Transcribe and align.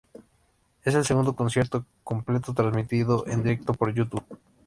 Es 0.83 0.95
el 0.95 1.05
segundo 1.05 1.35
concierto 1.35 1.85
completo 2.03 2.55
transmitido 2.55 3.23
en 3.27 3.43
directo 3.43 3.75
por 3.75 3.93
YouTube. 3.93 4.25